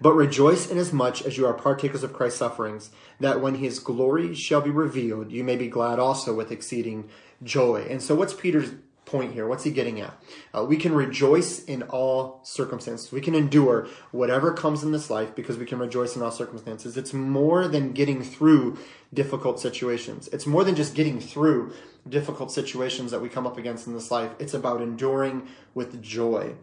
[0.00, 4.60] But rejoice inasmuch as you are partakers of Christ's sufferings, that when his glory shall
[4.60, 7.08] be revealed, you may be glad also with exceeding
[7.42, 7.86] joy.
[7.88, 8.72] And so, what's Peter's
[9.08, 9.46] point here?
[9.46, 10.14] What's he getting at?
[10.54, 13.10] Uh, we can rejoice in all circumstances.
[13.10, 16.96] We can endure whatever comes in this life because we can rejoice in all circumstances.
[16.96, 18.78] It's more than getting through
[19.12, 20.28] difficult situations.
[20.28, 21.72] It's more than just getting through
[22.08, 24.30] difficult situations that we come up against in this life.
[24.38, 26.54] It's about enduring with joy.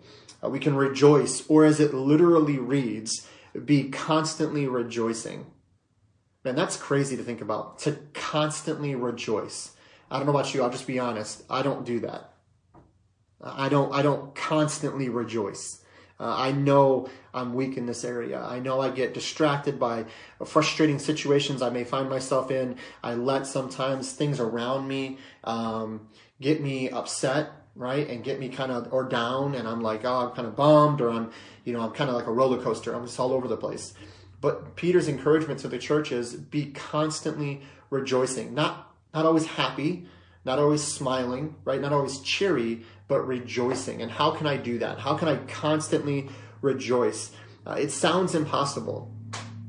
[0.43, 3.27] Uh, we can rejoice, or as it literally reads,
[3.65, 5.47] be constantly rejoicing.
[6.43, 7.79] Man, that's crazy to think about.
[7.79, 9.71] To constantly rejoice.
[10.11, 11.43] I don't know about you, I'll just be honest.
[11.49, 12.34] I don't do that.
[13.41, 15.81] I don't I don't constantly rejoice.
[16.17, 18.41] Uh, I know I'm weak in this area.
[18.41, 20.05] I know I get distracted by
[20.45, 22.77] frustrating situations I may find myself in.
[23.03, 26.07] I let sometimes things around me um,
[26.39, 28.07] get me upset, right?
[28.09, 29.55] And get me kind of, or down.
[29.55, 31.31] And I'm like, oh, I'm kind of bummed, or I'm,
[31.65, 32.93] you know, I'm kind of like a roller coaster.
[32.95, 33.93] I'm just all over the place.
[34.39, 38.53] But Peter's encouragement to the church is be constantly rejoicing.
[38.53, 40.07] Not, not always happy,
[40.45, 41.81] not always smiling, right?
[41.81, 44.01] Not always cheery, but rejoicing.
[44.01, 44.99] And how can I do that?
[44.99, 46.29] How can I constantly
[46.61, 47.31] rejoice?
[47.65, 49.11] Uh, it sounds impossible.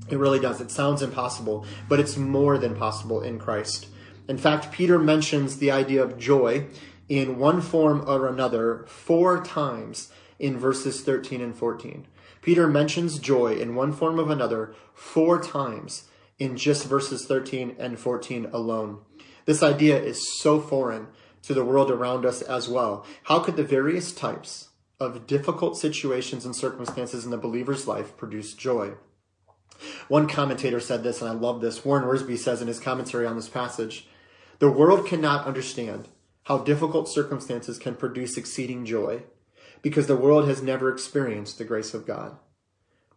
[0.09, 0.61] It really does.
[0.61, 3.89] It sounds impossible, but it's more than possible in Christ.
[4.29, 6.67] In fact, Peter mentions the idea of joy
[7.09, 12.07] in one form or another four times in verses 13 and 14.
[12.43, 16.05] Peter mentions joy in one form or another four times
[16.39, 18.99] in just verses 13 and 14 alone.
[19.47, 21.09] This idea is so foreign
[21.47, 23.07] to the world around us as well.
[23.25, 28.53] How could the various types of difficult situations and circumstances in the believer's life produce
[28.53, 28.95] joy?
[30.09, 31.85] One commentator said this, and I love this.
[31.85, 34.09] Warren Wiersbe says in his commentary on this passage
[34.59, 36.09] The world cannot understand
[36.45, 39.23] how difficult circumstances can produce exceeding joy
[39.83, 42.37] because the world has never experienced the grace of God.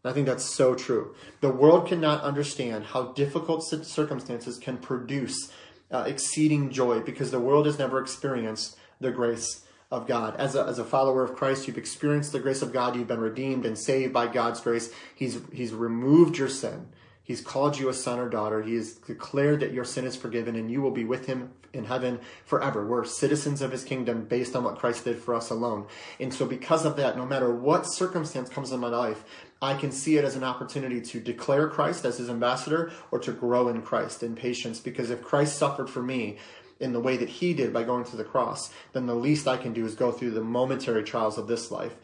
[0.04, 1.16] I think that's so true.
[1.42, 5.52] The world cannot understand how difficult circumstances can produce
[5.92, 10.36] uh, exceeding joy because the world has never experienced the grace of God.
[10.36, 12.96] As a, as a follower of Christ, you've experienced the grace of God.
[12.96, 14.92] You've been redeemed and saved by God's grace.
[15.16, 16.90] He's, he's removed your sin.
[17.30, 18.64] He's called you a son or daughter.
[18.64, 21.86] He has declared that your sin is forgiven and you will be with him in
[21.86, 22.84] heaven forever.
[22.84, 25.86] We're citizens of his kingdom based on what Christ did for us alone.
[26.20, 29.24] And so because of that, no matter what circumstance comes in my life,
[29.62, 33.32] I can see it as an opportunity to declare Christ as his ambassador or to
[33.32, 34.80] grow in Christ in patience.
[34.80, 36.40] Because if Christ suffered for me
[36.80, 39.58] in the way that he did by going to the cross, then the least I
[39.58, 41.96] can do is go through the momentary trials of this life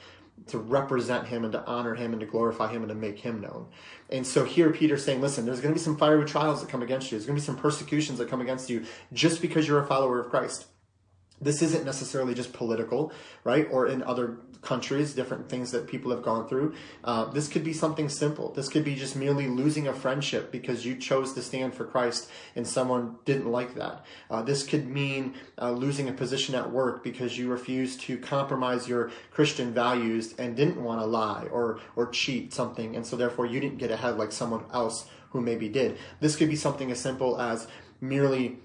[0.47, 3.41] to represent him and to honor him and to glorify him and to make him
[3.41, 3.67] known.
[4.09, 6.83] And so here Peter's saying, listen, there's going to be some fiery trials that come
[6.83, 7.17] against you.
[7.17, 10.19] There's going to be some persecutions that come against you just because you're a follower
[10.19, 10.67] of Christ
[11.41, 13.11] this isn't necessarily just political,
[13.43, 13.67] right?
[13.69, 16.73] Or in other countries, different things that people have gone through.
[17.03, 18.51] Uh, this could be something simple.
[18.51, 22.29] This could be just merely losing a friendship because you chose to stand for Christ
[22.55, 24.05] and someone didn't like that.
[24.29, 28.87] Uh, this could mean uh, losing a position at work because you refused to compromise
[28.87, 33.45] your Christian values and didn't want to lie or or cheat something, and so therefore
[33.45, 35.97] you didn't get ahead like someone else who maybe did.
[36.19, 37.67] This could be something as simple as
[38.01, 38.59] merely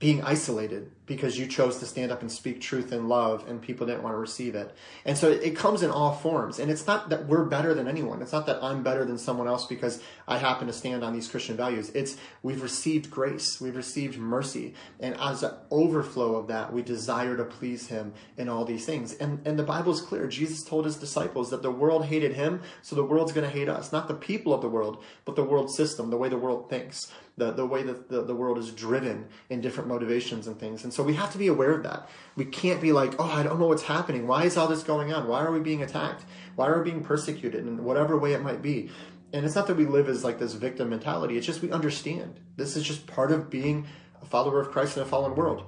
[0.00, 3.86] being isolated because you chose to stand up and speak truth and love and people
[3.86, 4.74] didn't want to receive it.
[5.04, 6.58] And so it comes in all forms.
[6.58, 8.22] And it's not that we're better than anyone.
[8.22, 11.28] It's not that I'm better than someone else because I happen to stand on these
[11.28, 11.90] Christian values.
[11.90, 14.72] It's we've received grace, we've received mercy.
[15.00, 19.12] And as an overflow of that, we desire to please him in all these things.
[19.14, 20.26] And and the Bible is clear.
[20.28, 23.68] Jesus told his disciples that the world hated him, so the world's going to hate
[23.68, 23.92] us.
[23.92, 27.12] Not the people of the world, but the world system, the way the world thinks
[27.40, 30.84] the, the way that the, the world is driven in different motivations and things.
[30.84, 32.08] And so we have to be aware of that.
[32.36, 34.26] We can't be like, oh, I don't know what's happening.
[34.26, 35.26] Why is all this going on?
[35.26, 36.24] Why are we being attacked?
[36.54, 38.90] Why are we being persecuted in whatever way it might be?
[39.32, 41.38] And it's not that we live as like this victim mentality.
[41.38, 42.38] It's just we understand.
[42.56, 43.86] This is just part of being
[44.20, 45.64] a follower of Christ in a fallen world.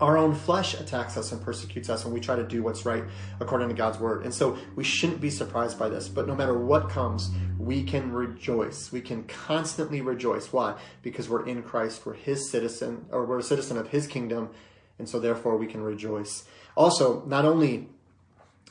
[0.00, 3.04] Our own flesh attacks us and persecutes us when we try to do what's right
[3.40, 4.24] according to God's word.
[4.24, 6.08] And so we shouldn't be surprised by this.
[6.08, 8.92] But no matter what comes, we can rejoice.
[8.92, 10.52] We can constantly rejoice.
[10.52, 10.78] Why?
[11.02, 12.06] Because we're in Christ.
[12.06, 14.50] We're his citizen, or we're a citizen of his kingdom.
[14.98, 16.44] And so therefore we can rejoice.
[16.76, 17.88] Also, not only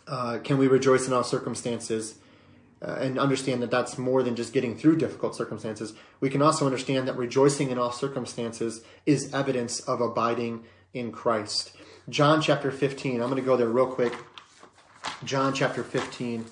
[0.07, 2.15] uh, can we rejoice in all circumstances,
[2.79, 5.93] uh, and understand that that's more than just getting through difficult circumstances.
[6.19, 10.63] We can also understand that rejoicing in all circumstances is evidence of abiding
[10.97, 11.71] in Christ.
[12.09, 14.13] John chapter 15, I'm going to go there real quick.
[15.23, 16.45] John chapter 15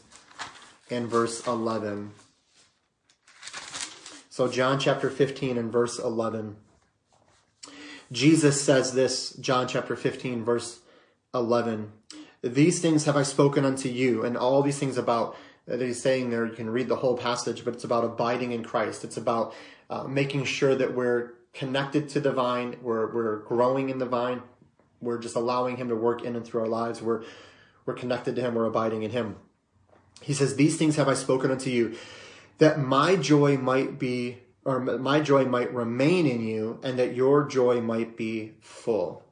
[0.89, 2.11] and verse 11.
[4.29, 6.57] So, John chapter 15 and verse 11.
[8.11, 10.79] Jesus says this, John chapter 15, verse
[11.33, 11.91] 11.
[12.41, 16.29] These things have I spoken unto you, and all these things about that he's saying
[16.29, 19.03] there, you can read the whole passage, but it's about abiding in Christ.
[19.03, 19.55] It's about
[19.89, 22.75] uh, making sure that we're connected to the vine.
[22.81, 24.43] We're, we're growing in the vine.
[25.01, 27.01] We're just allowing him to work in and through our lives.
[27.01, 27.23] We're,
[27.85, 28.55] we're connected to him.
[28.55, 29.37] We're abiding in him.
[30.21, 31.95] He says, these things have I spoken unto you
[32.57, 37.45] that my joy might be, or my joy might remain in you and that your
[37.47, 39.23] joy might be full.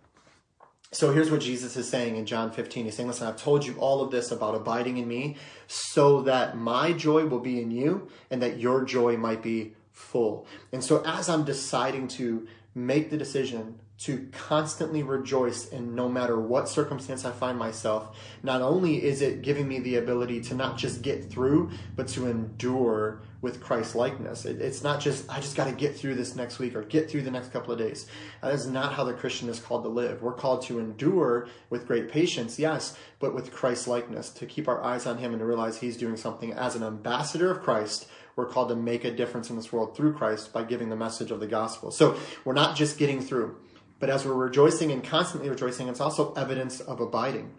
[0.92, 2.86] So here's what Jesus is saying in John 15.
[2.86, 6.56] He's saying, listen, I've told you all of this about abiding in me so that
[6.56, 10.46] my joy will be in you and that your joy might be full.
[10.74, 16.38] And so as I'm deciding to make the decision to constantly rejoice in no matter
[16.38, 20.78] what circumstance I find myself, not only is it giving me the ability to not
[20.78, 24.46] just get through, but to endure with Christ likeness.
[24.46, 27.10] It, it's not just, I just got to get through this next week or get
[27.10, 28.08] through the next couple of days.
[28.42, 30.22] That is not how the Christian is called to live.
[30.22, 34.82] We're called to endure with great patience, yes, but with Christ likeness, to keep our
[34.82, 38.48] eyes on Him and to realize He's doing something as an ambassador of Christ we're
[38.48, 41.40] called to make a difference in this world through Christ by giving the message of
[41.40, 41.92] the gospel.
[41.92, 43.58] So we're not just getting through.
[44.00, 47.54] But as we're rejoicing and constantly rejoicing, it's also evidence of abiding.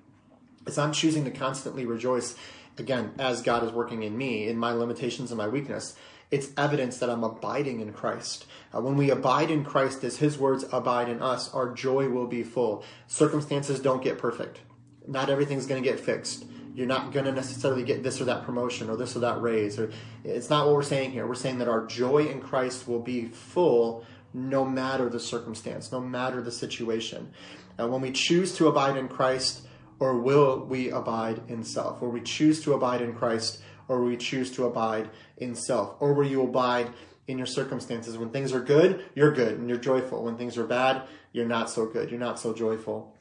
[0.66, 2.34] It's I'm choosing to constantly rejoice,
[2.76, 5.96] again, as God is working in me, in my limitations and my weakness.
[6.30, 8.46] It's evidence that I'm abiding in Christ.
[8.74, 12.26] Uh, when we abide in Christ as His words abide in us, our joy will
[12.26, 12.82] be full.
[13.06, 14.60] Circumstances don't get perfect.
[15.06, 16.44] Not everything's going to get fixed.
[16.74, 19.78] You're not going to necessarily get this or that promotion or this or that raise.
[19.78, 19.90] Or
[20.24, 21.26] it's not what we're saying here.
[21.26, 26.00] We're saying that our joy in Christ will be full no matter the circumstance, no
[26.00, 27.32] matter the situation.
[27.78, 29.66] And when we choose to abide in Christ,
[30.00, 32.02] or will we abide in self?
[32.02, 35.94] Or we choose to abide in Christ, or we choose to abide in self?
[36.00, 36.90] Or will you abide
[37.28, 38.18] in your circumstances?
[38.18, 40.24] When things are good, you're good and you're joyful.
[40.24, 41.02] When things are bad,
[41.32, 43.14] you're not so good, you're not so joyful.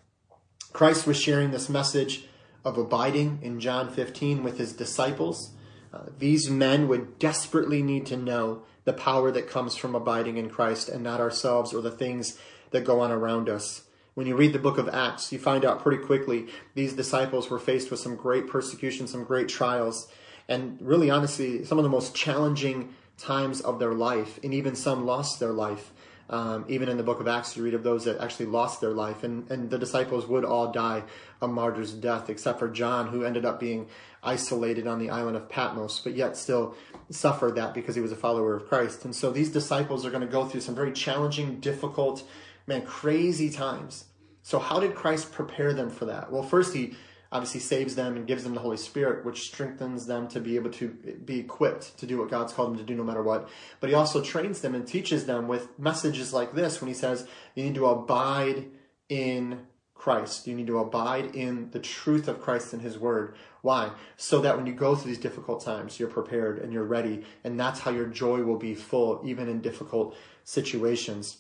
[0.72, 2.26] Christ was sharing this message
[2.64, 5.52] of abiding in John 15 with his disciples.
[5.94, 10.50] Uh, these men would desperately need to know the power that comes from abiding in
[10.50, 12.38] Christ and not ourselves or the things
[12.72, 13.84] that go on around us.
[14.14, 17.60] When you read the book of Acts, you find out pretty quickly these disciples were
[17.60, 20.08] faced with some great persecution, some great trials,
[20.48, 25.06] and really honestly, some of the most challenging times of their life, and even some
[25.06, 25.92] lost their life.
[26.30, 28.92] Um, even in the book of Acts, you read of those that actually lost their
[28.92, 31.04] life, and, and the disciples would all die
[31.42, 33.88] a martyr's death, except for John, who ended up being
[34.24, 36.76] isolated on the island of Patmos, but yet still
[37.10, 39.04] suffered that because he was a follower of Christ.
[39.04, 42.24] And so these disciples are going to go through some very challenging, difficult,
[42.68, 44.06] man, crazy times.
[44.42, 46.32] So, how did Christ prepare them for that?
[46.32, 46.96] Well, first, he
[47.34, 50.70] obviously saves them and gives them the Holy Spirit, which strengthens them to be able
[50.70, 50.90] to
[51.26, 53.50] be equipped to do what God's called them to do no matter what.
[53.80, 57.28] But he also trains them and teaches them with messages like this when he says,
[57.56, 58.68] You need to abide
[59.10, 59.62] in
[59.96, 60.48] Christ.
[60.48, 63.36] You need to abide in the truth of Christ and his word.
[63.62, 63.92] Why?
[64.16, 67.24] So that when you go through these difficult times, you're prepared and you're ready.
[67.44, 71.38] And that's how your joy will be full, even in difficult situations.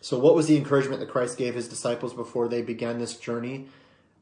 [0.00, 3.68] So, what was the encouragement that Christ gave his disciples before they began this journey?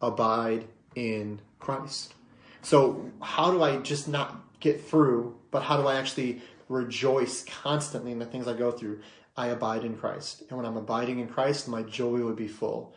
[0.03, 2.15] Abide in Christ.
[2.63, 8.13] So, how do I just not get through, but how do I actually rejoice constantly
[8.13, 9.01] in the things I go through?
[9.37, 10.43] I abide in Christ.
[10.49, 12.95] And when I'm abiding in Christ, my joy would be full.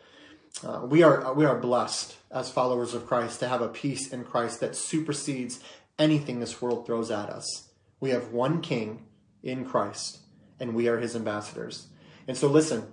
[0.62, 4.24] Uh, we are we are blessed as followers of Christ to have a peace in
[4.24, 5.60] Christ that supersedes
[5.98, 7.70] anything this world throws at us.
[8.00, 9.06] We have one King
[9.42, 10.18] in Christ,
[10.60, 11.88] and we are His ambassadors.
[12.28, 12.86] And so, listen,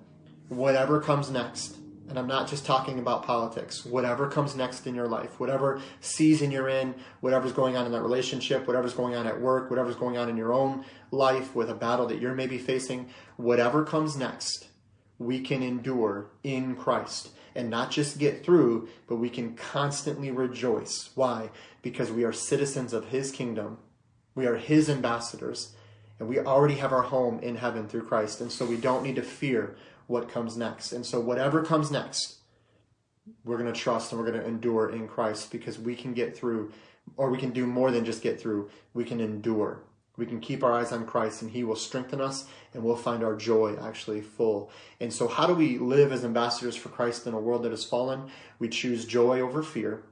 [0.49, 1.77] whatever comes next,
[2.11, 6.51] and I'm not just talking about politics, whatever comes next in your life, whatever season
[6.51, 10.17] you're in, whatever's going on in that relationship, whatever's going on at work, whatever's going
[10.17, 14.67] on in your own life with a battle that you're maybe facing, whatever comes next,
[15.17, 21.11] we can endure in Christ and not just get through, but we can constantly rejoice.
[21.15, 21.49] Why?
[21.81, 23.77] Because we are citizens of His kingdom,
[24.35, 25.75] we are His ambassadors,
[26.19, 28.41] and we already have our home in heaven through Christ.
[28.41, 29.75] And so we don't need to fear
[30.11, 30.91] what comes next.
[30.91, 32.39] And so, whatever comes next,
[33.43, 36.35] we're going to trust and we're going to endure in Christ because we can get
[36.35, 36.71] through,
[37.17, 38.69] or we can do more than just get through.
[38.93, 39.83] We can endure.
[40.17, 43.23] We can keep our eyes on Christ and He will strengthen us and we'll find
[43.23, 44.69] our joy actually full.
[44.99, 47.85] And so, how do we live as ambassadors for Christ in a world that has
[47.85, 48.29] fallen?
[48.59, 50.03] We choose joy over fear.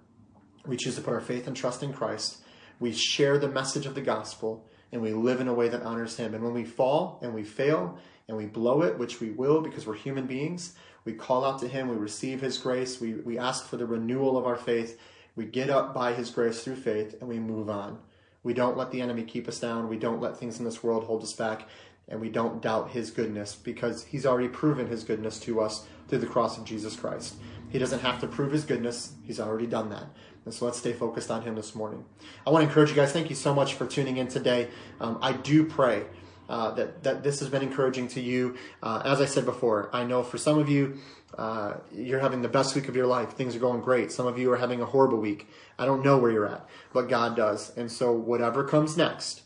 [0.66, 2.38] We choose to put our faith and trust in Christ.
[2.80, 6.18] We share the message of the gospel and we live in a way that honors
[6.18, 6.34] Him.
[6.34, 8.00] And when we fall and we fail
[8.30, 11.68] and we blow it, which we will because we're human beings, we call out to
[11.68, 15.00] Him, we receive His grace, we, we ask for the renewal of our faith,
[15.36, 17.98] we get up by His grace through faith, and we move on.
[18.44, 21.06] We don't let the enemy keep us down, we don't let things in this world
[21.06, 21.68] hold us back,
[22.08, 26.20] and we don't doubt His goodness because He's already proven His goodness to us through
[26.20, 27.36] the cross of Jesus Christ.
[27.70, 30.06] He doesn't have to prove His goodness, He's already done that.
[30.46, 32.06] And so let's stay focused on Him this morning.
[32.46, 34.70] I want to encourage you guys, thank you so much for tuning in today.
[35.02, 36.06] Um, I do pray
[36.50, 38.58] uh, that, that this has been encouraging to you.
[38.82, 40.98] Uh, as I said before, I know for some of you,
[41.38, 43.34] uh, you're having the best week of your life.
[43.34, 44.12] Things are going great.
[44.12, 45.48] Some of you are having a horrible week.
[45.78, 47.76] I don't know where you're at, but God does.
[47.78, 49.44] And so, whatever comes next,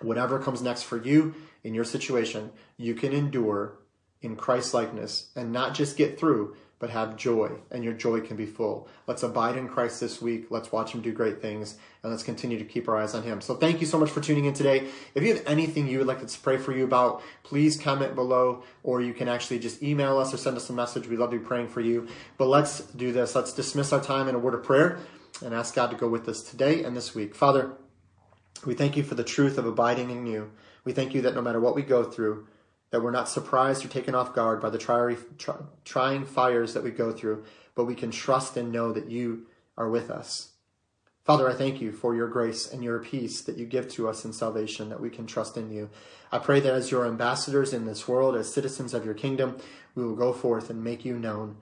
[0.00, 3.78] whatever comes next for you in your situation, you can endure
[4.22, 8.36] in Christ likeness and not just get through, but have joy, and your joy can
[8.36, 8.86] be full.
[9.06, 10.46] Let's abide in Christ this week.
[10.50, 13.40] Let's watch Him do great things, and let's continue to keep our eyes on Him.
[13.40, 14.88] So, thank you so much for tuning in today.
[15.14, 18.14] If you have anything you would like us to pray for you about, please comment
[18.14, 21.08] below, or you can actually just email us or send us a message.
[21.08, 22.08] We'd love to be praying for you.
[22.36, 23.34] But let's do this.
[23.34, 24.98] Let's dismiss our time in a word of prayer
[25.42, 27.34] and ask God to go with us today and this week.
[27.34, 27.72] Father,
[28.64, 30.50] we thank you for the truth of abiding in you.
[30.84, 32.46] We thank you that no matter what we go through,
[32.90, 36.84] that we're not surprised or taken off guard by the try, try, trying fires that
[36.84, 40.52] we go through, but we can trust and know that you are with us.
[41.24, 44.24] Father, I thank you for your grace and your peace that you give to us
[44.24, 45.90] in salvation, that we can trust in you.
[46.30, 49.58] I pray that as your ambassadors in this world, as citizens of your kingdom,
[49.96, 51.56] we will go forth and make you known.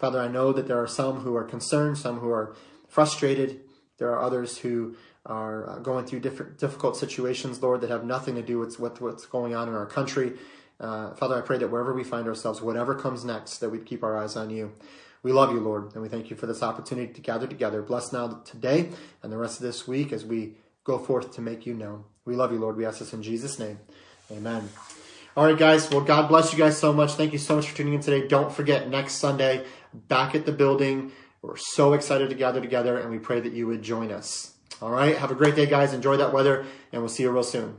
[0.00, 2.56] Father, I know that there are some who are concerned, some who are
[2.88, 3.60] frustrated.
[3.98, 4.96] There are others who
[5.28, 9.26] are uh, going through different difficult situations, Lord, that have nothing to do with what's
[9.26, 10.32] going on in our country.
[10.80, 14.02] Uh, Father, I pray that wherever we find ourselves, whatever comes next, that we'd keep
[14.02, 14.72] our eyes on you.
[15.22, 17.82] We love you, Lord, and we thank you for this opportunity to gather together.
[17.82, 18.90] Bless now today
[19.22, 20.54] and the rest of this week as we
[20.84, 22.04] go forth to make you known.
[22.24, 22.76] We love you, Lord.
[22.76, 23.80] We ask this in Jesus' name.
[24.30, 24.68] Amen.
[25.36, 25.90] All right, guys.
[25.90, 27.12] Well, God bless you guys so much.
[27.12, 28.28] Thank you so much for tuning in today.
[28.28, 31.12] Don't forget, next Sunday, back at the building.
[31.42, 34.54] We're so excited to gather together, and we pray that you would join us.
[34.80, 35.16] All right.
[35.16, 35.92] Have a great day, guys.
[35.92, 37.76] Enjoy that weather, and we'll see you real soon.